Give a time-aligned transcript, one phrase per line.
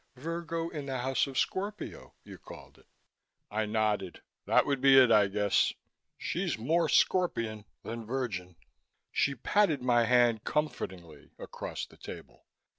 [0.15, 2.87] Virgo in the House of Scorpio you called it."
[3.51, 4.23] I nodded.
[4.47, 5.73] "That would be it, I guess.
[6.17, 8.55] She's more scorpion than virgin."
[9.11, 12.47] She patted my hand comfortingly across the table.